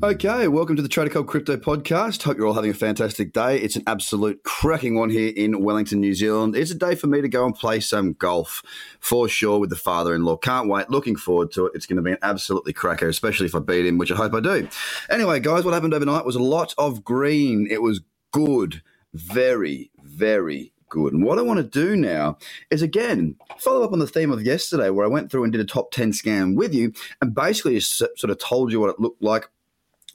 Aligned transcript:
Okay, 0.00 0.46
welcome 0.46 0.76
to 0.76 0.82
the 0.82 0.88
Trader 0.88 1.10
Cobb 1.10 1.26
Crypto 1.26 1.56
Podcast. 1.56 2.22
Hope 2.22 2.36
you're 2.36 2.46
all 2.46 2.54
having 2.54 2.70
a 2.70 2.74
fantastic 2.74 3.32
day. 3.32 3.58
It's 3.58 3.74
an 3.74 3.82
absolute 3.88 4.44
cracking 4.44 4.94
one 4.94 5.10
here 5.10 5.32
in 5.34 5.64
Wellington, 5.64 5.98
New 5.98 6.14
Zealand. 6.14 6.54
It's 6.54 6.70
a 6.70 6.76
day 6.76 6.94
for 6.94 7.08
me 7.08 7.20
to 7.20 7.28
go 7.28 7.44
and 7.44 7.52
play 7.52 7.80
some 7.80 8.12
golf 8.12 8.62
for 9.00 9.28
sure 9.28 9.58
with 9.58 9.70
the 9.70 9.76
father 9.76 10.14
in 10.14 10.22
law. 10.22 10.36
Can't 10.36 10.68
wait. 10.68 10.88
Looking 10.88 11.16
forward 11.16 11.50
to 11.52 11.66
it. 11.66 11.72
It's 11.74 11.84
going 11.84 11.96
to 11.96 12.02
be 12.02 12.12
an 12.12 12.18
absolutely 12.22 12.72
cracker, 12.72 13.08
especially 13.08 13.46
if 13.46 13.56
I 13.56 13.58
beat 13.58 13.86
him, 13.86 13.98
which 13.98 14.12
I 14.12 14.14
hope 14.14 14.34
I 14.34 14.40
do. 14.40 14.68
Anyway, 15.10 15.40
guys, 15.40 15.64
what 15.64 15.74
happened 15.74 15.94
overnight 15.94 16.24
was 16.24 16.36
a 16.36 16.42
lot 16.42 16.76
of 16.78 17.02
green. 17.02 17.66
It 17.68 17.82
was 17.82 18.00
good. 18.32 18.82
Very, 19.12 19.90
very 20.00 20.72
good. 20.88 21.12
And 21.12 21.24
what 21.24 21.40
I 21.40 21.42
want 21.42 21.58
to 21.58 21.64
do 21.64 21.96
now 21.96 22.38
is 22.70 22.82
again 22.82 23.34
follow 23.58 23.82
up 23.82 23.92
on 23.92 23.98
the 23.98 24.06
theme 24.06 24.30
of 24.30 24.44
yesterday, 24.44 24.90
where 24.90 25.04
I 25.04 25.10
went 25.10 25.28
through 25.28 25.42
and 25.42 25.52
did 25.52 25.60
a 25.60 25.64
top 25.64 25.90
10 25.90 26.12
scan 26.12 26.54
with 26.54 26.72
you 26.72 26.92
and 27.20 27.34
basically 27.34 27.74
just 27.74 27.96
sort 27.96 28.30
of 28.30 28.38
told 28.38 28.70
you 28.70 28.78
what 28.78 28.90
it 28.90 29.00
looked 29.00 29.22
like 29.22 29.48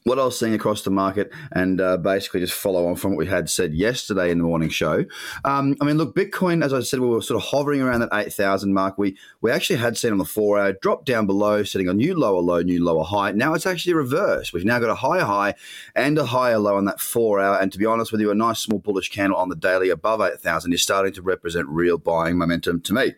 what 0.03 0.19
I 0.19 0.25
was 0.25 0.37
seeing 0.37 0.53
across 0.53 0.81
the 0.81 0.91
market 0.91 1.31
and 1.51 1.79
uh, 1.79 1.97
basically 1.97 2.41
just 2.41 2.53
follow 2.53 2.87
on 2.87 2.95
from 2.95 3.11
what 3.11 3.19
we 3.19 3.27
had 3.27 3.49
said 3.49 3.73
yesterday 3.73 4.31
in 4.31 4.37
the 4.37 4.43
morning 4.43 4.69
show. 4.69 5.05
Um, 5.45 5.75
I 5.79 5.85
mean, 5.85 5.97
look, 5.97 6.15
Bitcoin, 6.15 6.63
as 6.63 6.73
I 6.73 6.81
said, 6.81 6.99
we 6.99 7.07
were 7.07 7.21
sort 7.21 7.41
of 7.41 7.49
hovering 7.49 7.81
around 7.81 8.01
that 8.01 8.09
8,000 8.11 8.73
mark. 8.73 8.97
We 8.97 9.17
we 9.41 9.51
actually 9.51 9.77
had 9.77 9.97
seen 9.97 10.11
on 10.11 10.17
the 10.17 10.25
four 10.25 10.59
hour 10.59 10.73
drop 10.73 11.05
down 11.05 11.25
below, 11.25 11.63
setting 11.63 11.87
a 11.87 11.93
new 11.93 12.15
lower 12.15 12.41
low, 12.41 12.61
new 12.61 12.83
lower 12.83 13.03
high. 13.03 13.31
Now 13.31 13.53
it's 13.53 13.65
actually 13.65 13.93
reversed. 13.93 14.53
We've 14.53 14.65
now 14.65 14.79
got 14.79 14.89
a 14.89 14.95
higher 14.95 15.23
high 15.23 15.55
and 15.95 16.17
a 16.17 16.25
higher 16.25 16.57
low 16.57 16.77
on 16.77 16.85
that 16.85 16.99
four 16.99 17.39
hour. 17.39 17.59
And 17.59 17.71
to 17.71 17.77
be 17.77 17.85
honest 17.85 18.11
with 18.11 18.21
you, 18.21 18.31
a 18.31 18.35
nice 18.35 18.59
small 18.59 18.79
bullish 18.79 19.09
candle 19.09 19.37
on 19.37 19.49
the 19.49 19.55
daily 19.55 19.89
above 19.89 20.21
8,000 20.21 20.73
is 20.73 20.81
starting 20.81 21.13
to 21.13 21.21
represent 21.21 21.67
real 21.67 21.97
buying 21.97 22.37
momentum 22.37 22.81
to 22.81 22.93
me 22.93 23.13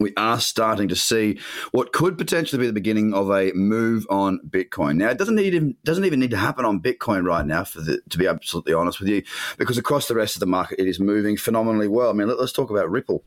we 0.00 0.12
are 0.16 0.40
starting 0.40 0.88
to 0.88 0.96
see 0.96 1.38
what 1.72 1.92
could 1.92 2.18
potentially 2.18 2.58
be 2.58 2.66
the 2.66 2.72
beginning 2.72 3.12
of 3.14 3.30
a 3.30 3.52
move 3.52 4.06
on 4.08 4.40
Bitcoin. 4.48 4.96
Now, 4.96 5.10
it 5.10 5.18
doesn't 5.18 5.36
need 5.36 5.76
doesn't 5.84 6.04
even 6.06 6.18
need 6.18 6.30
to 6.30 6.36
happen 6.36 6.64
on 6.64 6.80
Bitcoin 6.80 7.24
right 7.24 7.46
now, 7.46 7.64
for 7.64 7.82
the, 7.82 8.00
to 8.08 8.18
be 8.18 8.26
absolutely 8.26 8.72
honest 8.72 8.98
with 8.98 9.10
you, 9.10 9.22
because 9.58 9.78
across 9.78 10.08
the 10.08 10.14
rest 10.14 10.34
of 10.34 10.40
the 10.40 10.46
market, 10.46 10.80
it 10.80 10.88
is 10.88 10.98
moving 10.98 11.36
phenomenally 11.36 11.86
well. 11.86 12.10
I 12.10 12.14
mean, 12.14 12.28
let, 12.28 12.38
us 12.38 12.52
talk 12.52 12.70
about 12.70 12.90
Ripple. 12.90 13.22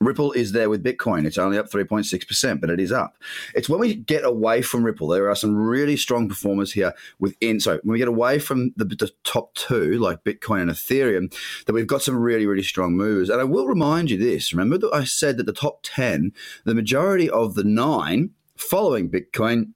Ripple 0.00 0.32
is 0.32 0.52
there 0.52 0.70
with 0.70 0.84
Bitcoin. 0.84 1.26
It's 1.26 1.38
only 1.38 1.58
up 1.58 1.70
3.6%, 1.70 2.60
but 2.60 2.70
it 2.70 2.78
is 2.78 2.92
up. 2.92 3.16
It's 3.54 3.68
when 3.68 3.80
we 3.80 3.94
get 3.94 4.24
away 4.24 4.62
from 4.62 4.84
Ripple, 4.84 5.08
there 5.08 5.28
are 5.28 5.34
some 5.34 5.56
really 5.56 5.96
strong 5.96 6.28
performers 6.28 6.72
here 6.72 6.94
within. 7.18 7.58
So 7.58 7.80
when 7.82 7.92
we 7.94 7.98
get 7.98 8.08
away 8.08 8.38
from 8.38 8.72
the, 8.76 8.84
the 8.84 9.10
top 9.24 9.54
two, 9.54 9.98
like 9.98 10.24
Bitcoin 10.24 10.62
and 10.62 10.70
Ethereum, 10.70 11.34
that 11.66 11.72
we've 11.72 11.86
got 11.86 12.02
some 12.02 12.16
really, 12.16 12.46
really 12.46 12.62
strong 12.62 12.96
movers. 12.96 13.28
And 13.28 13.40
I 13.40 13.44
will 13.44 13.66
remind 13.66 14.10
you 14.10 14.18
this 14.18 14.52
remember 14.52 14.78
that 14.78 14.94
I 14.94 15.04
said 15.04 15.36
that 15.36 15.46
the 15.46 15.52
top 15.52 15.80
10, 15.82 16.32
the 16.64 16.74
majority 16.74 17.28
of 17.28 17.54
the 17.54 17.64
nine 17.64 18.30
following 18.56 19.10
Bitcoin 19.10 19.72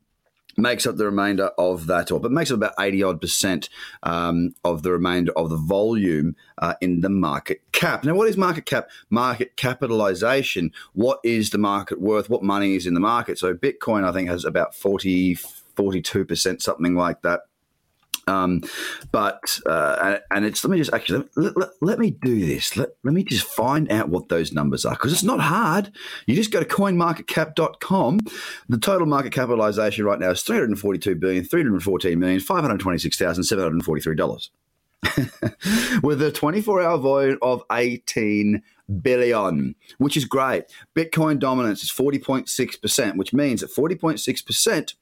makes 0.57 0.87
up 0.87 0.97
the 0.97 1.07
remainder 1.07 1.51
of 1.59 1.87
that, 1.87 2.11
or 2.11 2.21
but 2.21 2.33
makes 2.33 2.51
up 2.51 2.57
about 2.57 2.75
80 2.79 3.03
odd 3.03 3.21
percent 3.21 3.69
um, 4.03 4.55
of 4.65 4.83
the 4.83 4.93
remainder 4.93 5.33
of 5.33 5.51
the 5.51 5.57
volume 5.57 6.37
uh, 6.59 6.75
in 6.81 7.01
the 7.01 7.09
market 7.09 7.61
cap. 7.73 8.05
Now, 8.05 8.15
what 8.15 8.29
is 8.29 8.37
market 8.37 8.67
cap? 8.67 8.91
Market 9.11 9.57
capitalization. 9.57 10.73
What 10.93 11.21
is 11.25 11.51
the 11.51 11.59
market 11.59 12.01
worth? 12.01 12.29
What 12.29 12.43
money 12.43 12.77
is 12.77 12.87
in 12.87 12.95
the 12.95 13.01
market? 13.01 13.39
So, 13.39 13.55
Bitcoin, 13.55 14.05
I 14.05 14.13
think, 14.13 14.29
has 14.29 14.45
about 14.45 14.75
40, 14.75 15.37
42%, 15.77 16.63
something 16.63 16.95
like 16.95 17.23
that. 17.23 17.43
Um, 18.27 18.63
but 19.11 19.59
uh, 19.67 20.19
and, 20.31 20.45
it's 20.45 20.65
let 20.65 20.71
me 20.71 20.79
just 20.79 20.93
actually 20.93 21.29
let, 21.37 21.57
let, 21.57 21.69
let, 21.81 21.99
me 21.99 22.11
do 22.11 22.45
this. 22.45 22.77
Let, 22.77 22.91
let 23.03 23.15
me 23.15 23.25
just 23.25 23.47
find 23.47 23.91
out 23.91 24.09
what 24.09 24.29
those 24.29 24.53
numbers 24.53 24.85
are 24.85 24.95
because 24.95 25.13
it's 25.13 25.23
not 25.23 25.41
hard. 25.41 25.93
You 26.27 26.37
just 26.37 26.53
go 26.53 26.61
to 26.61 26.67
coinmarketcap.com. 26.67 28.21
The 28.69 28.79
total 28.79 29.07
market 29.07 29.33
capitalization 29.33 30.05
right 30.05 30.21
now 30.21 30.31
is 30.31 30.43
342 30.43 31.17
billion, 31.17 31.45
314 31.45 32.19
million, 32.19 32.41
526,743 32.41 34.15
dollars. 34.15 34.51
with 36.03 36.23
a 36.23 36.31
24 36.31 36.81
hour 36.81 36.97
volume 36.97 37.39
of 37.43 37.65
18 37.73 38.63
billion, 39.01 39.75
which 39.99 40.17
is 40.17 40.25
great. 40.25 40.65
Bitcoin 40.95 41.39
dominance 41.39 41.83
is 41.83 41.91
40.6%, 41.91 43.17
which 43.17 43.33
means 43.33 43.63
that 43.63 43.75
40.6% 43.75 44.95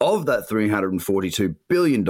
of 0.00 0.26
that 0.26 0.48
$342 0.48 1.56
billion 1.68 2.04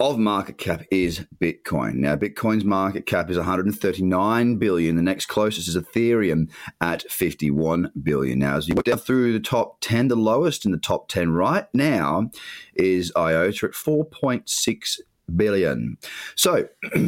of 0.00 0.18
market 0.18 0.58
cap 0.58 0.82
is 0.90 1.24
Bitcoin. 1.40 1.94
Now, 1.94 2.16
Bitcoin's 2.16 2.64
market 2.64 3.06
cap 3.06 3.30
is 3.30 3.36
139 3.36 4.56
billion. 4.56 4.96
The 4.96 5.02
next 5.02 5.26
closest 5.26 5.68
is 5.68 5.76
Ethereum 5.76 6.50
at 6.80 7.10
51 7.10 7.92
billion. 8.02 8.40
Now, 8.40 8.56
as 8.56 8.68
you 8.68 8.74
work 8.74 8.86
down 8.86 8.98
through 8.98 9.32
the 9.32 9.40
top 9.40 9.78
10, 9.80 10.08
the 10.08 10.16
lowest 10.16 10.64
in 10.64 10.72
the 10.72 10.78
top 10.78 11.08
10 11.08 11.30
right 11.32 11.66
now 11.72 12.30
is 12.74 13.12
IOTA 13.16 13.66
at 13.66 13.72
4.6 13.72 15.00
billion. 15.36 15.96
So, 16.34 16.68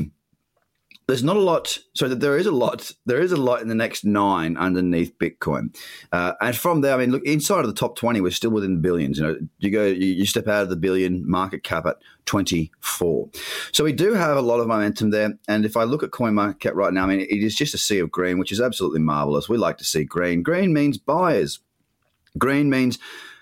there's 1.07 1.23
not 1.23 1.37
a 1.37 1.41
lot. 1.41 1.79
So 1.95 2.09
that 2.09 2.21
there 2.21 2.37
is 2.37 2.47
a 2.47 2.53
lot. 2.53 2.91
There 3.07 3.21
is 3.21 3.33
a 3.33 3.37
lot 3.37 3.63
in 3.63 3.69
the 3.69 3.75
next 3.75 4.05
nine 4.05 4.57
underneath 4.57 5.17
Bitcoin, 5.19 5.77
uh, 6.13 6.33
and 6.41 6.57
from 6.57 6.81
there, 6.81 6.95
I 6.95 6.99
mean, 6.99 7.13
look 7.13 7.25
inside 7.25 7.61
of 7.61 7.69
the 7.69 7.73
top 7.73 7.97
twenty, 7.97 8.21
we're 8.21 8.31
still 8.31 8.51
within 8.51 8.75
the 8.75 8.81
billions. 8.81 9.19
You 9.19 9.25
know, 9.25 9.37
you 9.59 9.71
go, 9.71 9.85
you, 9.85 10.07
you 10.07 10.27
step 10.27 10.49
out 10.49 10.63
of 10.63 10.69
the 10.69 10.77
billion 10.77 11.29
market 11.29 11.63
cap 11.63 11.87
at 11.87 11.97
twenty 12.25 12.73
four. 12.81 13.31
So 13.73 13.85
we 13.85 13.93
do 13.93 14.15
have 14.15 14.37
a 14.37 14.43
lot 14.43 14.61
of 14.61 14.67
momentum 14.67 15.11
there. 15.11 15.39
And 15.49 15.65
if 15.65 15.77
I 15.77 15.85
look 15.85 16.03
at 16.03 16.11
coin 16.11 16.35
market 16.35 16.61
cap 16.61 16.75
right 16.75 16.93
now, 16.93 17.05
I 17.05 17.07
mean, 17.07 17.21
it 17.21 17.31
is 17.31 17.55
just 17.55 17.75
a 17.75 17.79
sea 17.79 18.01
of 18.01 18.11
green, 18.11 18.39
which 18.39 18.53
is 18.53 18.61
absolutely 18.61 19.01
marvelous. 19.01 19.49
We 19.49 19.57
like 19.59 19.79
to 19.79 19.85
see 19.85 20.05
green. 20.05 20.43
Green 20.43 20.73
means 20.73 20.99
buyers. 20.99 21.61
Green 22.37 22.69
means 22.69 22.99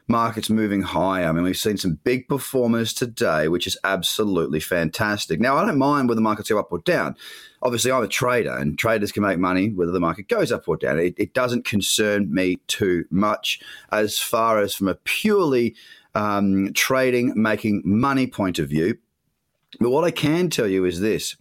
markets 0.06 0.50
moving 0.50 0.82
higher. 0.82 1.28
I 1.28 1.32
mean, 1.32 1.44
we've 1.44 1.56
seen 1.56 1.76
some 1.76 1.98
big 2.04 2.28
performers 2.28 2.92
today, 2.92 3.48
which 3.48 3.66
is 3.66 3.78
absolutely 3.84 4.60
fantastic. 4.60 5.41
Now, 5.41 5.56
I 5.56 5.65
don't 5.65 5.78
mind 5.78 6.09
whether 6.09 6.16
the 6.16 6.22
markets 6.22 6.50
go 6.50 6.59
up 6.59 6.72
or 6.72 6.78
down. 6.78 7.16
Obviously, 7.62 7.91
I'm 7.91 8.03
a 8.03 8.09
trader, 8.09 8.54
and 8.56 8.78
traders 8.78 9.12
can 9.12 9.22
make 9.22 9.38
money 9.38 9.70
whether 9.70 9.93
the 9.93 10.00
market 10.00 10.28
goes 10.28 10.53
up 10.53 10.69
or 10.69 10.76
down. 10.76 10.98
It, 10.98 11.14
it 11.16 11.32
doesn't 11.32 11.64
concern 11.64 12.32
me 12.32 12.56
too 12.66 13.04
much 13.10 13.60
as 13.91 14.19
far 14.19 14.60
as 14.60 14.75
from 14.75 14.88
a 14.88 14.94
purely 14.94 15.75
um, 16.14 16.72
trading, 16.75 17.32
making 17.34 17.82
money 17.84 18.26
point 18.26 18.59
of 18.59 18.69
view. 18.69 18.98
But 19.81 19.91
what 19.91 20.04
I 20.04 20.10
can 20.10 20.50
tell 20.50 20.69
you 20.69 20.84
is 20.84 21.00
this 21.00 21.37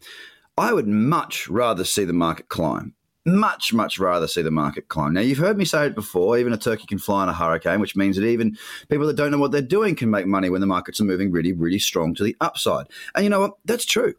I 0.58 0.74
would 0.74 0.88
much 0.88 1.48
rather 1.48 1.84
see 1.84 2.06
the 2.06 2.14
market 2.14 2.50
climb 2.50 2.96
much, 3.26 3.74
much 3.74 4.00
rather 4.00 4.28
see 4.28 4.42
the 4.42 4.52
market 4.52 4.88
climb. 4.88 5.14
Now, 5.14 5.22
you've 5.22 5.38
heard 5.38 5.58
me 5.58 5.66
say 5.66 5.88
it 5.88 5.96
before 5.96 6.38
even 6.38 6.54
a 6.54 6.58
turkey 6.58 6.86
can 6.86 6.98
fly 6.98 7.24
in 7.24 7.30
a 7.30 7.34
hurricane, 7.34 7.80
which 7.80 7.96
means 7.96 8.18
that 8.18 8.26
even 8.26 8.58
people 8.90 9.08
that 9.08 9.16
don't 9.16 9.32
know 9.32 9.38
what 9.38 9.52
they're 9.52 9.62
doing 9.62 9.96
can 9.96 10.10
make 10.10 10.26
money 10.26 10.50
when 10.50 10.62
the 10.62 10.68
markets 10.68 11.00
are 11.00 11.06
moving 11.06 11.32
really, 11.32 11.54
really 11.54 11.80
strong 11.80 12.14
to 12.16 12.24
the 12.24 12.36
upside. 12.42 12.88
And 13.16 13.24
you 13.24 13.30
know 13.30 13.40
what? 13.40 13.54
That's 13.66 13.86
true 13.86 14.14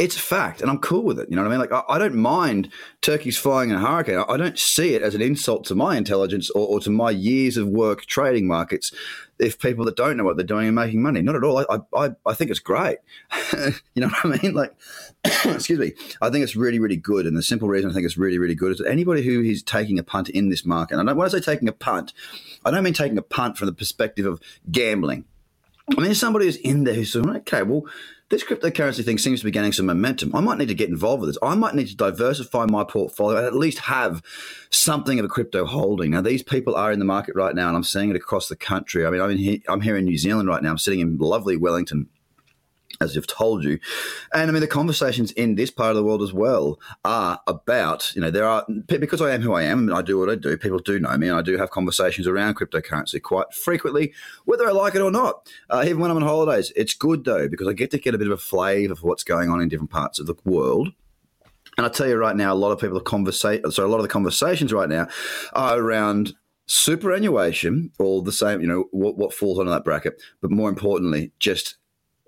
it's 0.00 0.16
a 0.16 0.20
fact, 0.20 0.62
and 0.62 0.70
I'm 0.70 0.78
cool 0.78 1.02
with 1.02 1.20
it. 1.20 1.28
You 1.28 1.36
know 1.36 1.42
what 1.42 1.48
I 1.48 1.50
mean? 1.50 1.60
Like, 1.60 1.72
I, 1.72 1.82
I 1.94 1.98
don't 1.98 2.14
mind 2.14 2.70
turkeys 3.02 3.36
flying 3.36 3.68
in 3.68 3.76
a 3.76 3.80
hurricane. 3.80 4.16
I, 4.16 4.32
I, 4.32 4.36
don't 4.38 4.58
see 4.58 4.94
it 4.94 5.02
as 5.02 5.14
an 5.14 5.20
insult 5.20 5.64
to 5.66 5.74
my 5.74 5.98
intelligence 5.98 6.48
or, 6.50 6.66
or, 6.66 6.80
to 6.80 6.90
my 6.90 7.10
years 7.10 7.58
of 7.58 7.68
work 7.68 8.06
trading 8.06 8.46
markets. 8.46 8.92
If 9.38 9.58
people 9.58 9.84
that 9.84 9.96
don't 9.96 10.16
know 10.16 10.24
what 10.24 10.38
they're 10.38 10.46
doing 10.46 10.68
are 10.68 10.72
making 10.72 11.02
money, 11.02 11.20
not 11.20 11.36
at 11.36 11.44
all. 11.44 11.58
I, 11.58 11.78
I, 11.94 12.10
I 12.24 12.32
think 12.32 12.50
it's 12.50 12.60
great. 12.60 12.96
you 13.94 14.00
know 14.00 14.08
what 14.08 14.24
I 14.24 14.42
mean? 14.42 14.54
Like, 14.54 14.74
excuse 15.44 15.78
me. 15.78 15.92
I 16.22 16.30
think 16.30 16.44
it's 16.44 16.56
really, 16.56 16.78
really 16.78 16.96
good. 16.96 17.26
And 17.26 17.36
the 17.36 17.42
simple 17.42 17.68
reason 17.68 17.90
I 17.90 17.92
think 17.92 18.06
it's 18.06 18.16
really, 18.16 18.38
really 18.38 18.54
good 18.54 18.72
is 18.72 18.78
that 18.78 18.88
anybody 18.88 19.22
who 19.22 19.42
is 19.42 19.62
taking 19.62 19.98
a 19.98 20.02
punt 20.02 20.30
in 20.30 20.48
this 20.48 20.64
market, 20.64 20.98
and 20.98 21.06
when 21.06 21.26
I 21.26 21.28
say 21.28 21.40
taking 21.40 21.68
a 21.68 21.72
punt, 21.72 22.14
I 22.64 22.70
don't 22.70 22.84
mean 22.84 22.94
taking 22.94 23.18
a 23.18 23.22
punt 23.22 23.58
from 23.58 23.66
the 23.66 23.74
perspective 23.74 24.24
of 24.24 24.40
gambling. 24.70 25.26
I 25.96 26.00
mean, 26.00 26.14
somebody 26.14 26.46
who's 26.46 26.56
in 26.56 26.84
there 26.84 26.94
who's 26.94 27.14
okay, 27.14 27.62
well, 27.62 27.84
this 28.30 28.44
cryptocurrency 28.44 29.04
thing 29.04 29.18
seems 29.18 29.40
to 29.40 29.44
be 29.44 29.50
gaining 29.50 29.72
some 29.72 29.86
momentum. 29.86 30.34
I 30.34 30.40
might 30.40 30.56
need 30.56 30.68
to 30.68 30.74
get 30.74 30.88
involved 30.88 31.20
with 31.20 31.30
this. 31.30 31.38
I 31.42 31.56
might 31.56 31.74
need 31.74 31.88
to 31.88 31.96
diversify 31.96 32.66
my 32.66 32.84
portfolio 32.84 33.38
and 33.38 33.46
at 33.46 33.54
least 33.54 33.80
have 33.80 34.22
something 34.70 35.18
of 35.18 35.24
a 35.24 35.28
crypto 35.28 35.66
holding. 35.66 36.12
Now, 36.12 36.20
these 36.20 36.42
people 36.42 36.76
are 36.76 36.92
in 36.92 37.00
the 37.00 37.04
market 37.04 37.34
right 37.34 37.54
now, 37.54 37.68
and 37.68 37.76
I'm 37.76 37.84
seeing 37.84 38.08
it 38.08 38.16
across 38.16 38.48
the 38.48 38.54
country. 38.54 39.04
I 39.04 39.10
mean, 39.10 39.20
I'm, 39.20 39.30
in 39.30 39.62
I'm 39.68 39.80
here 39.80 39.96
in 39.96 40.04
New 40.04 40.16
Zealand 40.16 40.48
right 40.48 40.62
now. 40.62 40.70
I'm 40.70 40.78
sitting 40.78 41.00
in 41.00 41.18
lovely 41.18 41.56
Wellington 41.56 42.08
as 43.00 43.16
I've 43.16 43.26
told 43.26 43.64
you. 43.64 43.78
And 44.34 44.50
I 44.50 44.52
mean, 44.52 44.60
the 44.60 44.66
conversations 44.66 45.32
in 45.32 45.54
this 45.54 45.70
part 45.70 45.90
of 45.90 45.96
the 45.96 46.04
world 46.04 46.22
as 46.22 46.34
well 46.34 46.78
are 47.04 47.40
about, 47.46 48.14
you 48.14 48.20
know, 48.20 48.30
there 48.30 48.46
are, 48.46 48.66
because 48.86 49.22
I 49.22 49.32
am 49.32 49.40
who 49.40 49.54
I 49.54 49.62
am 49.62 49.88
and 49.88 49.94
I 49.94 50.02
do 50.02 50.18
what 50.18 50.28
I 50.28 50.34
do, 50.34 50.56
people 50.58 50.78
do 50.78 51.00
know 51.00 51.16
me 51.16 51.28
and 51.28 51.38
I 51.38 51.42
do 51.42 51.56
have 51.56 51.70
conversations 51.70 52.26
around 52.26 52.56
cryptocurrency 52.56 53.22
quite 53.22 53.54
frequently, 53.54 54.12
whether 54.44 54.68
I 54.68 54.72
like 54.72 54.94
it 54.94 55.00
or 55.00 55.10
not. 55.10 55.48
Uh, 55.70 55.82
even 55.86 56.00
when 56.00 56.10
I'm 56.10 56.18
on 56.18 56.22
holidays, 56.22 56.72
it's 56.76 56.94
good 56.94 57.24
though, 57.24 57.48
because 57.48 57.66
I 57.66 57.72
get 57.72 57.90
to 57.92 57.98
get 57.98 58.14
a 58.14 58.18
bit 58.18 58.26
of 58.26 58.34
a 58.34 58.36
flavor 58.36 58.94
for 58.94 59.06
what's 59.06 59.24
going 59.24 59.48
on 59.48 59.62
in 59.62 59.68
different 59.70 59.90
parts 59.90 60.18
of 60.18 60.26
the 60.26 60.36
world. 60.44 60.92
And 61.78 61.86
I 61.86 61.88
tell 61.88 62.06
you 62.06 62.16
right 62.16 62.36
now, 62.36 62.52
a 62.52 62.54
lot 62.54 62.72
of 62.72 62.80
people 62.80 62.98
are 62.98 63.02
conversation. 63.02 63.70
So 63.70 63.86
a 63.86 63.88
lot 63.88 63.96
of 63.96 64.02
the 64.02 64.08
conversations 64.08 64.72
right 64.72 64.88
now 64.88 65.08
are 65.54 65.78
around 65.78 66.34
superannuation, 66.66 67.90
or 67.98 68.22
the 68.22 68.30
same, 68.30 68.60
you 68.60 68.66
know, 68.66 68.84
what, 68.90 69.16
what 69.16 69.32
falls 69.32 69.58
under 69.58 69.72
that 69.72 69.84
bracket, 69.84 70.20
but 70.42 70.50
more 70.50 70.68
importantly, 70.68 71.32
just 71.40 71.76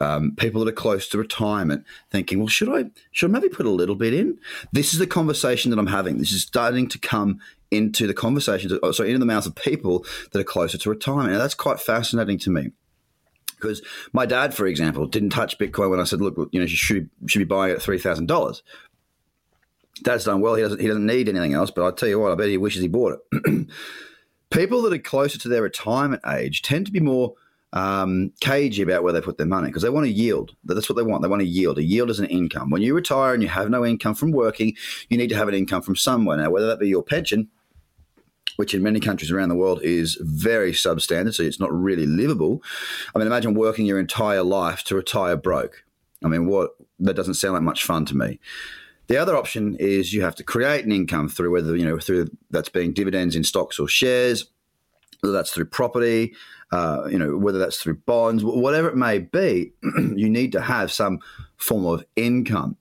um, 0.03 0.35
people 0.37 0.65
that 0.65 0.71
are 0.71 0.77
close 0.77 1.09
to 1.09 1.19
retirement, 1.19 1.85
thinking, 2.11 2.39
well, 2.39 2.49
should 2.49 2.69
I 2.69 2.91
should 3.13 3.31
I 3.31 3.33
maybe 3.33 3.49
put 3.49 3.67
a 3.67 3.71
little 3.71 3.95
bit 3.95 4.13
in? 4.13 4.39
This 4.73 4.93
is 4.93 4.99
the 4.99 5.07
conversation 5.07 5.71
that 5.71 5.79
I'm 5.79 5.87
having. 5.87 6.19
This 6.19 6.33
is 6.33 6.43
starting 6.43 6.89
to 6.89 6.99
come 6.99 7.39
into 7.71 8.07
the 8.07 8.15
conversations, 8.15 8.73
oh, 8.83 8.93
sorry, 8.93 9.11
into 9.11 9.21
the 9.21 9.27
mouths 9.27 9.47
of 9.47 9.55
people 9.55 10.05
that 10.33 10.41
are 10.41 10.45
closer 10.45 10.77
to 10.77 10.91
retirement. 10.91 11.33
Now 11.33 11.39
that's 11.39 11.55
quite 11.55 11.81
fascinating 11.81 12.39
to 12.41 12.51
me 12.51 12.73
because 13.55 13.81
my 14.13 14.27
dad, 14.27 14.55
for 14.55 14.67
example, 14.67 15.07
didn't 15.07 15.31
touch 15.31 15.57
Bitcoin 15.57 15.91
when 15.91 16.01
I 16.01 16.05
said, 16.05 16.21
"Look, 16.21 16.37
you 16.51 16.59
know, 16.59 16.67
you 16.67 16.77
should 16.77 17.09
should 17.27 17.39
be 17.39 17.45
buying 17.45 17.71
it 17.71 17.77
at 17.77 17.83
three 17.83 17.99
thousand 17.99 18.27
dollars." 18.27 18.63
Dad's 20.03 20.25
done 20.25 20.41
well. 20.41 20.57
He 20.57 20.63
doesn't 20.63 20.81
he 20.81 20.89
doesn't 20.89 21.07
need 21.07 21.29
anything 21.29 21.55
else. 21.55 21.71
But 21.71 21.87
I 21.87 21.95
tell 21.95 22.09
you 22.09 22.19
what, 22.19 22.33
I 22.33 22.35
bet 22.35 22.49
he 22.49 22.57
wishes 22.57 22.83
he 22.83 22.89
bought 22.89 23.21
it. 23.33 23.69
People 24.51 24.83
that 24.83 24.93
are 24.93 24.99
closer 24.99 25.39
to 25.39 25.49
their 25.49 25.63
retirement 25.63 26.23
age 26.27 26.61
tend 26.61 26.87
to 26.87 26.93
be 26.93 27.01
more 27.01 27.35
um, 27.73 28.33
cagey 28.41 28.83
about 28.83 29.03
where 29.03 29.13
they 29.13 29.21
put 29.21 29.39
their 29.39 29.47
money 29.47 29.69
because 29.69 29.83
they 29.83 29.89
want 29.89 30.07
to 30.07 30.13
yield. 30.13 30.55
That's 30.65 30.89
what 30.89 30.97
they 30.97 31.03
want. 31.03 31.23
They 31.23 31.29
want 31.29 31.41
to 31.41 31.49
yield. 31.49 31.79
A 31.79 31.83
yield 31.83 32.11
is 32.11 32.21
an 32.21 32.27
income. 32.27 32.71
When 32.71 32.83
you 32.83 32.95
retire 32.95 33.33
and 33.33 33.43
you 33.43 33.49
have 33.49 33.71
no 33.71 33.85
income 33.87 34.15
from 34.15 34.33
working, 34.33 34.77
you 35.09 35.17
need 35.17 35.29
to 35.29 35.37
have 35.37 35.49
an 35.49 35.55
income 35.55 35.83
from 35.83 35.97
somewhere. 35.97 36.37
Now, 36.37 36.51
whether 36.51 36.67
that 36.67 36.81
be 36.81 36.89
your 36.89 37.03
pension, 37.03 37.49
which 38.57 38.75
in 38.75 38.83
many 38.83 39.01
countries 39.01 39.31
around 39.31 39.49
the 39.49 39.55
world 39.55 39.81
is 39.83 40.19
very 40.21 40.73
substandard, 40.73 41.35
so 41.35 41.43
it's 41.43 41.61
not 41.61 41.73
really 41.73 42.07
livable. 42.07 42.63
I 43.15 43.19
mean, 43.19 43.27
imagine 43.27 43.55
working 43.55 43.87
your 43.87 43.99
entire 43.99 44.43
life 44.43 44.85
to 44.85 44.95
retire 44.95 45.37
broke. 45.37 45.85
I 46.23 46.29
mean, 46.29 46.47
what 46.47 46.73
that 47.01 47.15
doesn't 47.15 47.35
sound 47.35 47.55
like 47.55 47.63
much 47.63 47.85
fun 47.85 48.05
to 48.07 48.17
me. 48.17 48.39
The 49.09 49.17
other 49.17 49.37
option 49.37 49.77
is 49.81 50.13
you 50.13 50.23
have 50.23 50.37
to 50.37 50.45
create 50.45 50.85
an 50.85 50.93
income 50.93 51.29
through 51.29 51.51
whether 51.51 51.75
you 51.77 51.85
know 51.85 51.99
through 51.99 52.29
that's 52.51 52.69
being 52.69 52.93
dividends 52.93 53.35
in 53.35 53.45
stocks 53.45 53.79
or 53.79 53.89
shares, 53.89 54.47
whether 55.21 55.33
that's 55.33 55.51
through 55.51 55.67
property, 55.67 56.35
uh, 56.73 57.07
you 57.11 57.19
know 57.19 57.37
whether 57.37 57.59
that's 57.59 57.77
through 57.77 57.97
bonds, 58.07 58.43
whatever 58.43 58.89
it 58.89 58.97
may 58.97 59.19
be. 59.19 59.73
you 59.83 60.29
need 60.29 60.53
to 60.53 60.61
have 60.61 60.91
some 60.91 61.21
form 61.57 61.87
of 61.87 62.05
income. 62.17 62.77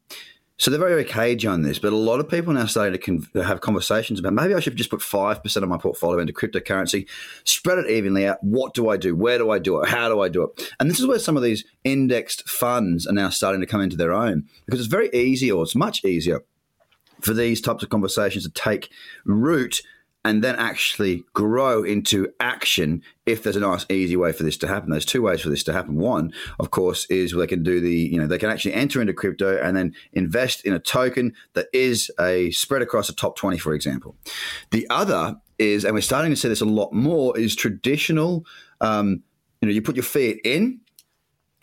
So 0.61 0.69
they're 0.69 0.79
very, 0.79 0.91
very 0.91 1.05
cagey 1.05 1.47
on 1.47 1.63
this, 1.63 1.79
but 1.79 1.91
a 1.91 1.95
lot 1.95 2.19
of 2.19 2.29
people 2.29 2.53
now 2.53 2.67
starting 2.67 2.93
to 2.93 2.99
con- 2.99 3.43
have 3.43 3.61
conversations 3.61 4.19
about 4.19 4.33
maybe 4.33 4.53
I 4.53 4.59
should 4.59 4.75
just 4.75 4.91
put 4.91 4.99
5% 4.99 5.55
of 5.63 5.67
my 5.67 5.77
portfolio 5.77 6.19
into 6.19 6.33
cryptocurrency, 6.33 7.09
spread 7.45 7.79
it 7.79 7.89
evenly 7.89 8.27
out. 8.27 8.43
What 8.43 8.75
do 8.75 8.87
I 8.87 8.95
do? 8.95 9.15
Where 9.15 9.39
do 9.39 9.49
I 9.49 9.57
do 9.57 9.81
it? 9.81 9.89
How 9.89 10.07
do 10.07 10.21
I 10.21 10.29
do 10.29 10.43
it? 10.43 10.71
And 10.79 10.87
this 10.87 10.99
is 10.99 11.07
where 11.07 11.17
some 11.17 11.35
of 11.35 11.41
these 11.41 11.65
indexed 11.83 12.47
funds 12.47 13.07
are 13.07 13.11
now 13.11 13.29
starting 13.29 13.59
to 13.61 13.65
come 13.65 13.81
into 13.81 13.97
their 13.97 14.13
own 14.13 14.47
because 14.67 14.79
it's 14.79 14.87
very 14.87 15.09
easy 15.13 15.51
or 15.51 15.63
it's 15.63 15.73
much 15.73 16.05
easier 16.05 16.43
for 17.21 17.33
these 17.33 17.59
types 17.59 17.81
of 17.81 17.89
conversations 17.89 18.43
to 18.43 18.51
take 18.51 18.91
root 19.25 19.81
and 20.23 20.43
then 20.43 20.55
actually 20.55 21.23
grow 21.33 21.83
into 21.83 22.31
action 22.39 23.01
if 23.25 23.41
there's 23.41 23.55
a 23.55 23.61
nice 23.61 23.85
easy 23.89 24.15
way 24.15 24.31
for 24.31 24.43
this 24.43 24.57
to 24.57 24.67
happen. 24.67 24.91
There's 24.91 25.05
two 25.05 25.21
ways 25.21 25.41
for 25.41 25.49
this 25.49 25.63
to 25.63 25.73
happen. 25.73 25.95
One 25.95 26.33
of 26.59 26.71
course 26.71 27.05
is 27.05 27.33
they 27.33 27.47
can 27.47 27.63
do 27.63 27.79
the 27.79 27.95
you 27.95 28.19
know 28.19 28.27
they 28.27 28.37
can 28.37 28.49
actually 28.49 28.73
enter 28.73 29.01
into 29.01 29.13
crypto 29.13 29.61
and 29.61 29.75
then 29.75 29.95
invest 30.13 30.65
in 30.65 30.73
a 30.73 30.79
token 30.79 31.33
that 31.53 31.67
is 31.73 32.11
a 32.19 32.51
spread 32.51 32.81
across 32.81 33.09
a 33.09 33.15
top 33.15 33.35
20 33.35 33.57
for 33.57 33.73
example. 33.73 34.15
The 34.71 34.87
other 34.89 35.37
is 35.57 35.85
and 35.85 35.93
we're 35.93 36.01
starting 36.01 36.31
to 36.31 36.35
see 36.35 36.49
this 36.49 36.61
a 36.61 36.65
lot 36.65 36.93
more 36.93 37.37
is 37.37 37.55
traditional 37.55 38.45
um, 38.79 39.23
you 39.61 39.67
know 39.67 39.73
you 39.73 39.81
put 39.81 39.95
your 39.95 40.03
fiat 40.03 40.37
in 40.43 40.81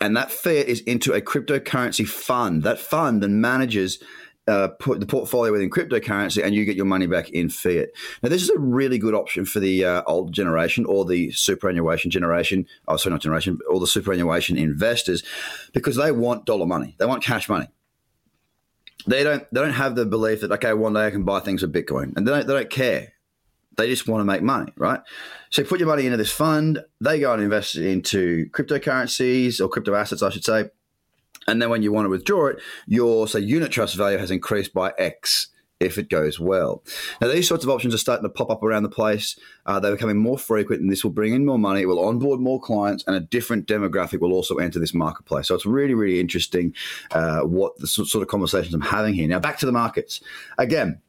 and 0.01 0.15
that 0.15 0.31
fiat 0.31 0.67
is 0.67 0.79
into 0.81 1.13
a 1.13 1.21
cryptocurrency 1.21 2.07
fund. 2.07 2.63
That 2.63 2.79
fund 2.79 3.21
then 3.21 3.41
manages 3.41 4.01
uh, 4.49 4.69
put 4.79 4.99
the 4.99 5.05
portfolio 5.05 5.51
within 5.51 5.69
cryptocurrency 5.69 6.43
and 6.43 6.55
you 6.55 6.65
get 6.65 6.75
your 6.75 6.85
money 6.85 7.07
back 7.07 7.29
in 7.29 7.49
fiat. 7.49 7.89
Now, 8.23 8.29
this 8.29 8.41
is 8.41 8.49
a 8.49 8.57
really 8.57 8.97
good 8.97 9.13
option 9.13 9.45
for 9.45 9.59
the 9.59 9.85
uh, 9.85 10.01
old 10.07 10.33
generation 10.33 10.85
or 10.85 11.05
the 11.05 11.31
superannuation 11.31 12.09
generation, 12.09 12.65
oh, 12.87 12.97
sorry, 12.97 13.13
not 13.13 13.21
generation, 13.21 13.59
or 13.69 13.79
the 13.79 13.87
superannuation 13.87 14.57
investors 14.57 15.23
because 15.73 15.95
they 15.95 16.11
want 16.11 16.45
dollar 16.45 16.65
money. 16.65 16.95
They 16.97 17.05
want 17.05 17.23
cash 17.23 17.47
money. 17.47 17.67
They 19.07 19.23
don't, 19.23 19.45
they 19.53 19.61
don't 19.61 19.71
have 19.71 19.95
the 19.95 20.05
belief 20.05 20.41
that, 20.41 20.51
okay, 20.51 20.73
one 20.73 20.93
day 20.93 21.05
I 21.07 21.11
can 21.11 21.23
buy 21.23 21.39
things 21.39 21.61
with 21.61 21.73
Bitcoin 21.73 22.17
and 22.17 22.27
they 22.27 22.31
don't, 22.31 22.47
they 22.47 22.53
don't 22.53 22.69
care. 22.69 23.13
They 23.77 23.87
just 23.87 24.07
want 24.07 24.21
to 24.21 24.25
make 24.25 24.41
money, 24.41 24.73
right? 24.75 24.99
So 25.51 25.63
put 25.63 25.79
your 25.79 25.87
money 25.87 26.05
into 26.05 26.17
this 26.17 26.31
fund. 26.31 26.83
They 26.99 27.19
go 27.19 27.31
and 27.31 27.41
invest 27.41 27.75
into 27.75 28.49
cryptocurrencies 28.49 29.61
or 29.61 29.69
crypto 29.69 29.95
assets, 29.95 30.21
I 30.21 30.31
should 30.31 30.43
say 30.43 30.69
and 31.49 31.61
then 31.61 31.69
when 31.69 31.83
you 31.83 31.91
want 31.91 32.05
to 32.05 32.09
withdraw 32.09 32.47
it, 32.47 32.61
your 32.87 33.27
say 33.27 33.39
unit 33.39 33.71
trust 33.71 33.95
value 33.95 34.17
has 34.17 34.31
increased 34.31 34.73
by 34.73 34.93
X 34.97 35.47
if 35.79 35.97
it 35.97 36.09
goes 36.09 36.39
well. 36.39 36.83
Now, 37.21 37.29
these 37.29 37.47
sorts 37.47 37.63
of 37.63 37.69
options 37.69 37.93
are 37.93 37.99
starting 37.99 38.23
to 38.23 38.29
pop 38.29 38.49
up 38.49 38.63
around 38.63 38.83
the 38.83 38.89
place. 38.89 39.39
Uh, 39.65 39.79
they're 39.79 39.93
becoming 39.93 40.17
more 40.17 40.37
frequent, 40.37 40.81
and 40.81 40.91
this 40.91 41.03
will 41.03 41.11
bring 41.11 41.33
in 41.33 41.45
more 41.45 41.57
money. 41.57 41.81
It 41.81 41.85
will 41.85 42.05
onboard 42.05 42.39
more 42.39 42.59
clients, 42.59 43.03
and 43.07 43.15
a 43.15 43.21
different 43.21 43.65
demographic 43.65 44.19
will 44.19 44.33
also 44.33 44.57
enter 44.57 44.79
this 44.79 44.93
marketplace. 44.93 45.47
So 45.47 45.55
it's 45.55 45.65
really, 45.65 45.93
really 45.93 46.19
interesting 46.19 46.75
uh, 47.11 47.41
what 47.41 47.77
the 47.79 47.87
sort 47.87 48.21
of 48.21 48.27
conversations 48.27 48.73
I'm 48.73 48.81
having 48.81 49.13
here. 49.13 49.27
Now, 49.27 49.39
back 49.39 49.57
to 49.59 49.65
the 49.65 49.71
markets. 49.71 50.21
Again, 50.57 51.01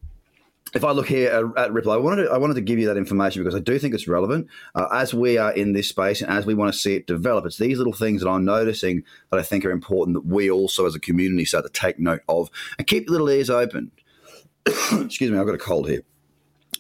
if 0.74 0.84
I 0.84 0.92
look 0.92 1.08
here 1.08 1.30
at, 1.30 1.64
at, 1.64 1.72
Ripple, 1.72 1.92
I 1.92 1.96
wanted 1.96 2.24
to, 2.24 2.30
I 2.30 2.38
wanted 2.38 2.54
to 2.54 2.60
give 2.60 2.78
you 2.78 2.86
that 2.86 2.96
information 2.96 3.42
because 3.42 3.54
I 3.54 3.60
do 3.60 3.78
think 3.78 3.94
it's 3.94 4.06
relevant 4.06 4.48
uh, 4.74 4.86
as 4.92 5.12
we 5.12 5.38
are 5.38 5.52
in 5.52 5.72
this 5.72 5.88
space 5.88 6.22
and 6.22 6.30
as 6.30 6.46
we 6.46 6.54
want 6.54 6.72
to 6.72 6.78
see 6.78 6.94
it 6.94 7.06
develop. 7.06 7.46
It's 7.46 7.58
these 7.58 7.78
little 7.78 7.92
things 7.92 8.22
that 8.22 8.28
I'm 8.28 8.44
noticing 8.44 9.02
that 9.30 9.40
I 9.40 9.42
think 9.42 9.64
are 9.64 9.70
important 9.70 10.14
that 10.14 10.26
we 10.26 10.50
also 10.50 10.86
as 10.86 10.94
a 10.94 11.00
community 11.00 11.44
start 11.44 11.64
to 11.64 11.72
take 11.72 11.98
note 11.98 12.20
of 12.28 12.50
and 12.78 12.86
keep 12.86 13.06
your 13.06 13.12
little 13.12 13.30
ears 13.30 13.50
open. 13.50 13.90
Excuse 14.66 15.30
me, 15.30 15.38
I've 15.38 15.46
got 15.46 15.54
a 15.54 15.58
cold 15.58 15.88
here. 15.88 16.02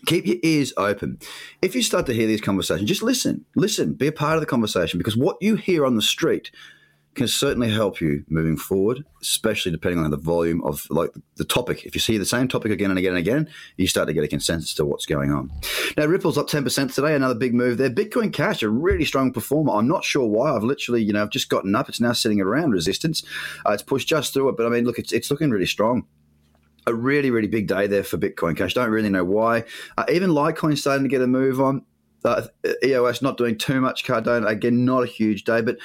Keep 0.06 0.26
your 0.26 0.38
ears 0.42 0.72
open. 0.76 1.18
If 1.60 1.74
you 1.74 1.82
start 1.82 2.06
to 2.06 2.14
hear 2.14 2.26
these 2.26 2.40
conversations, 2.40 2.88
just 2.88 3.02
listen. 3.02 3.44
Listen. 3.54 3.94
Be 3.94 4.06
a 4.06 4.12
part 4.12 4.36
of 4.36 4.40
the 4.40 4.46
conversation 4.46 4.98
because 4.98 5.16
what 5.16 5.36
you 5.40 5.56
hear 5.56 5.84
on 5.84 5.96
the 5.96 6.02
street 6.02 6.50
can 7.14 7.26
certainly 7.26 7.70
help 7.70 8.00
you 8.00 8.24
moving 8.28 8.56
forward, 8.56 9.04
especially 9.20 9.72
depending 9.72 10.02
on 10.02 10.10
the 10.10 10.16
volume 10.16 10.62
of 10.62 10.86
like 10.90 11.10
the 11.36 11.44
topic. 11.44 11.84
If 11.84 11.94
you 11.94 12.00
see 12.00 12.18
the 12.18 12.24
same 12.24 12.46
topic 12.46 12.70
again 12.70 12.90
and 12.90 12.98
again 12.98 13.10
and 13.10 13.18
again, 13.18 13.48
you 13.76 13.86
start 13.88 14.06
to 14.08 14.14
get 14.14 14.22
a 14.22 14.28
consensus 14.28 14.74
to 14.74 14.84
what's 14.84 15.06
going 15.06 15.32
on. 15.32 15.50
Now, 15.96 16.06
Ripple's 16.06 16.38
up 16.38 16.48
10% 16.48 16.94
today, 16.94 17.14
another 17.14 17.34
big 17.34 17.52
move 17.52 17.78
there. 17.78 17.90
Bitcoin 17.90 18.32
Cash, 18.32 18.62
a 18.62 18.68
really 18.68 19.04
strong 19.04 19.32
performer. 19.32 19.72
I'm 19.72 19.88
not 19.88 20.04
sure 20.04 20.26
why. 20.26 20.54
I've 20.54 20.62
literally, 20.62 21.02
you 21.02 21.12
know, 21.12 21.22
I've 21.22 21.30
just 21.30 21.48
gotten 21.48 21.74
up. 21.74 21.88
It's 21.88 22.00
now 22.00 22.12
sitting 22.12 22.40
around 22.40 22.70
resistance. 22.70 23.24
Uh, 23.66 23.72
it's 23.72 23.82
pushed 23.82 24.08
just 24.08 24.32
through 24.32 24.48
it, 24.50 24.56
but 24.56 24.66
I 24.66 24.68
mean, 24.68 24.84
look, 24.84 24.98
it's, 24.98 25.12
it's 25.12 25.30
looking 25.30 25.50
really 25.50 25.66
strong 25.66 26.06
a 26.86 26.94
really, 26.94 27.30
really 27.30 27.46
big 27.46 27.66
day 27.66 27.86
there 27.86 28.02
for 28.02 28.16
Bitcoin 28.18 28.56
Cash. 28.56 28.74
Don't 28.74 28.90
really 28.90 29.10
know 29.10 29.24
why. 29.24 29.64
Uh, 29.98 30.04
even 30.10 30.30
Litecoin 30.30 30.76
starting 30.78 31.04
to 31.04 31.08
get 31.08 31.20
a 31.20 31.26
move 31.26 31.60
on. 31.60 31.84
Uh, 32.24 32.46
EOS 32.84 33.22
not 33.22 33.36
doing 33.36 33.56
too 33.56 33.80
much 33.80 34.04
Cardano. 34.04 34.46
Again, 34.46 34.84
not 34.84 35.02
a 35.02 35.06
huge 35.06 35.44
day, 35.44 35.60
but 35.60 35.78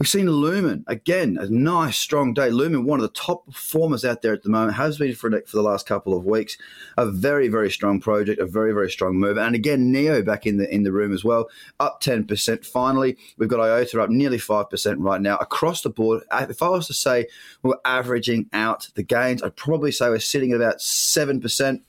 We've 0.00 0.08
seen 0.08 0.30
Lumen 0.30 0.82
again, 0.86 1.36
a 1.38 1.46
nice 1.50 1.98
strong 1.98 2.32
day. 2.32 2.48
Lumen, 2.48 2.86
one 2.86 3.00
of 3.00 3.02
the 3.02 3.12
top 3.12 3.44
performers 3.44 4.02
out 4.02 4.22
there 4.22 4.32
at 4.32 4.42
the 4.42 4.48
moment, 4.48 4.78
has 4.78 4.96
been 4.96 5.14
for, 5.14 5.30
for 5.30 5.56
the 5.58 5.62
last 5.62 5.86
couple 5.86 6.16
of 6.16 6.24
weeks. 6.24 6.56
A 6.96 7.04
very, 7.04 7.48
very 7.48 7.70
strong 7.70 8.00
project, 8.00 8.40
a 8.40 8.46
very, 8.46 8.72
very 8.72 8.90
strong 8.90 9.16
move. 9.16 9.36
And 9.36 9.54
again, 9.54 9.92
Neo 9.92 10.22
back 10.22 10.46
in 10.46 10.56
the 10.56 10.74
in 10.74 10.84
the 10.84 10.92
room 10.92 11.12
as 11.12 11.22
well, 11.22 11.50
up 11.80 12.00
ten 12.00 12.24
percent. 12.24 12.64
Finally, 12.64 13.18
we've 13.36 13.50
got 13.50 13.60
IOTA 13.60 14.00
up 14.00 14.08
nearly 14.08 14.38
five 14.38 14.70
percent 14.70 15.00
right 15.00 15.20
now 15.20 15.36
across 15.36 15.82
the 15.82 15.90
board. 15.90 16.22
If 16.32 16.62
I 16.62 16.70
was 16.70 16.86
to 16.86 16.94
say 16.94 17.26
we're 17.62 17.76
averaging 17.84 18.48
out 18.54 18.88
the 18.94 19.02
gains, 19.02 19.42
I'd 19.42 19.56
probably 19.56 19.92
say 19.92 20.08
we're 20.08 20.18
sitting 20.18 20.52
at 20.52 20.56
about 20.56 20.80
seven 20.80 21.42
percent. 21.42 21.82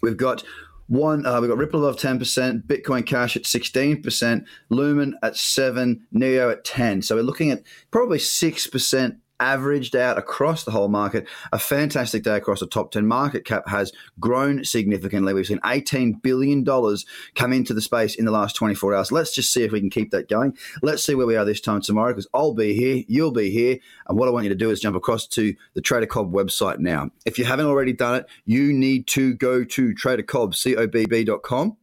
We've 0.00 0.16
got 0.16 0.44
one, 0.86 1.24
uh, 1.24 1.40
we've 1.40 1.48
got 1.50 1.58
Ripple 1.58 1.84
above 1.84 2.00
10%, 2.00 2.66
Bitcoin 2.66 3.06
Cash 3.06 3.36
at 3.36 3.44
16%, 3.44 4.44
Lumen 4.68 5.18
at 5.22 5.36
7 5.36 6.06
Neo 6.12 6.50
at 6.50 6.64
10 6.64 7.02
So 7.02 7.16
we're 7.16 7.22
looking 7.22 7.50
at 7.50 7.62
probably 7.90 8.18
6% 8.18 9.18
averaged 9.40 9.96
out 9.96 10.18
across 10.18 10.64
the 10.64 10.70
whole 10.70 10.88
market. 10.88 11.26
A 11.52 11.58
fantastic 11.58 12.22
day 12.22 12.36
across 12.36 12.60
the 12.60 12.66
top 12.66 12.90
10. 12.90 13.06
Market 13.06 13.44
cap 13.44 13.68
has 13.68 13.92
grown 14.20 14.64
significantly. 14.64 15.34
We've 15.34 15.46
seen 15.46 15.60
$18 15.60 16.22
billion 16.22 16.64
come 17.34 17.52
into 17.52 17.74
the 17.74 17.80
space 17.80 18.14
in 18.14 18.24
the 18.24 18.30
last 18.30 18.56
24 18.56 18.94
hours. 18.94 19.12
Let's 19.12 19.34
just 19.34 19.52
see 19.52 19.62
if 19.62 19.72
we 19.72 19.80
can 19.80 19.90
keep 19.90 20.10
that 20.10 20.28
going. 20.28 20.56
Let's 20.82 21.02
see 21.02 21.14
where 21.14 21.26
we 21.26 21.36
are 21.36 21.44
this 21.44 21.60
time 21.60 21.80
tomorrow 21.80 22.12
because 22.12 22.28
I'll 22.34 22.54
be 22.54 22.74
here, 22.74 23.04
you'll 23.08 23.32
be 23.32 23.50
here. 23.50 23.78
And 24.08 24.18
what 24.18 24.28
I 24.28 24.32
want 24.32 24.44
you 24.44 24.50
to 24.50 24.56
do 24.56 24.70
is 24.70 24.80
jump 24.80 24.96
across 24.96 25.26
to 25.28 25.54
the 25.74 25.80
Trader 25.80 26.06
Cobb 26.06 26.32
website 26.32 26.78
now. 26.78 27.10
If 27.24 27.38
you 27.38 27.44
haven't 27.44 27.66
already 27.66 27.92
done 27.92 28.16
it, 28.16 28.26
you 28.44 28.72
need 28.72 29.06
to 29.08 29.34
go 29.34 29.64
to 29.64 29.94
tradercobb.com 29.94 31.76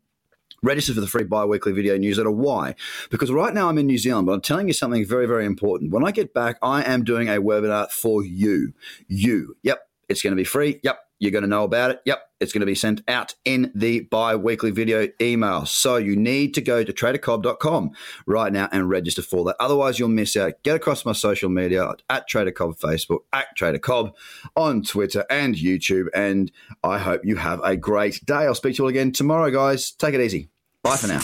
register 0.64 0.94
for 0.94 1.02
the 1.02 1.08
free 1.08 1.24
bi-weekly 1.24 1.72
video 1.72 1.98
newsletter. 1.98 2.32
Why? 2.32 2.76
Because 3.10 3.32
right 3.32 3.54
now 3.54 3.70
I'm 3.70 3.78
in 3.78 3.88
New 3.88 3.98
Zealand, 3.98 4.28
but 4.28 4.34
I'm 4.34 4.42
telling 4.42 4.68
you 4.68 4.74
something 4.74 5.06
very, 5.06 5.26
very 5.26 5.46
important. 5.46 5.92
When 5.92 6.06
I 6.06 6.12
get 6.12 6.34
back, 6.34 6.58
I 6.62 6.84
am 6.84 7.04
doing 7.04 7.28
a 7.30 7.42
webinar 7.42 7.90
for 7.92 8.24
you. 8.24 8.74
You. 9.08 9.58
Yep. 9.64 9.88
It's 10.12 10.22
going 10.22 10.32
to 10.32 10.38
be 10.38 10.44
free. 10.44 10.80
Yep. 10.84 11.00
You're 11.20 11.32
going 11.32 11.44
to 11.44 11.48
know 11.48 11.64
about 11.64 11.92
it. 11.92 12.02
Yep. 12.06 12.22
It's 12.40 12.52
going 12.52 12.62
to 12.62 12.66
be 12.66 12.76
sent 12.76 13.02
out 13.08 13.36
in 13.46 13.72
the 13.76 14.02
bi 14.02 14.36
weekly 14.36 14.72
video 14.72 15.08
email. 15.22 15.66
So 15.66 15.96
you 15.98 16.16
need 16.16 16.54
to 16.56 16.62
go 16.62 16.84
to 16.84 16.92
tradercobb.com 16.92 17.92
right 18.26 18.52
now 18.52 18.68
and 18.72 18.90
register 18.90 19.22
for 19.22 19.46
that. 19.46 19.56
Otherwise, 19.60 20.00
you'll 20.00 20.10
miss 20.10 20.36
out. 20.36 20.54
Get 20.64 20.76
across 20.76 21.06
my 21.06 21.14
social 21.14 21.50
media 21.50 21.94
at 22.10 22.28
TraderCobb 22.30 22.80
Facebook, 22.80 23.20
at 23.32 23.56
TraderCobb 23.58 24.14
on 24.56 24.82
Twitter 24.82 25.24
and 25.30 25.56
YouTube. 25.56 26.08
And 26.14 26.52
I 26.84 26.98
hope 26.98 27.22
you 27.24 27.38
have 27.38 27.62
a 27.64 27.78
great 27.78 28.26
day. 28.26 28.34
I'll 28.34 28.56
speak 28.56 28.76
to 28.76 28.80
you 28.80 28.86
all 28.86 28.90
again 28.90 29.12
tomorrow, 29.12 29.50
guys. 29.52 29.92
Take 29.92 30.16
it 30.16 30.22
easy. 30.22 30.50
Bye 30.84 30.98
for 30.98 31.08
now. 31.08 31.22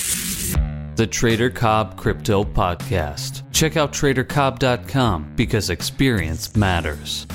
the 0.96 1.08
Trader 1.08 1.50
Cobb 1.50 1.98
Crypto 1.98 2.44
Podcast. 2.44 3.44
Check 3.52 3.76
out 3.76 3.92
tradercobb.com 3.92 5.34
because 5.36 5.70
experience 5.72 6.56
matters. 6.56 7.26